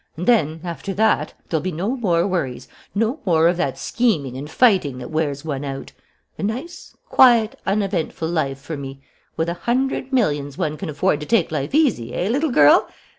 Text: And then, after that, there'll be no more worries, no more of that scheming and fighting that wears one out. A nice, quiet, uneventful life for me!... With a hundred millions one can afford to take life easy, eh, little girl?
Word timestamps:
And 0.17 0.25
then, 0.25 0.61
after 0.63 0.95
that, 0.95 1.35
there'll 1.47 1.61
be 1.61 1.71
no 1.71 1.89
more 1.95 2.25
worries, 2.25 2.67
no 2.95 3.19
more 3.23 3.47
of 3.47 3.57
that 3.57 3.77
scheming 3.77 4.35
and 4.35 4.49
fighting 4.49 4.97
that 4.97 5.11
wears 5.11 5.45
one 5.45 5.63
out. 5.63 5.91
A 6.39 6.41
nice, 6.41 6.97
quiet, 7.07 7.59
uneventful 7.67 8.27
life 8.27 8.57
for 8.59 8.75
me!... 8.77 9.03
With 9.37 9.47
a 9.47 9.53
hundred 9.69 10.11
millions 10.11 10.57
one 10.57 10.75
can 10.75 10.89
afford 10.89 11.19
to 11.19 11.27
take 11.27 11.51
life 11.51 11.75
easy, 11.75 12.15
eh, 12.15 12.29
little 12.29 12.49
girl? 12.49 12.87